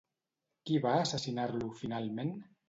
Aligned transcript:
Qui 0.69 0.79
va 0.85 0.93
assassinar-lo 1.01 1.69
finalment? 1.83 2.35